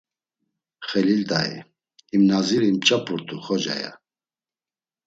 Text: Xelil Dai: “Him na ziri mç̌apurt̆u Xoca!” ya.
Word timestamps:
Xelil 0.87 1.21
Dai: 1.31 1.51
“Him 2.09 2.21
na 2.29 2.39
ziri 2.47 2.69
mç̌apurt̆u 2.77 3.37
Xoca!” 3.45 3.75
ya. 3.81 3.91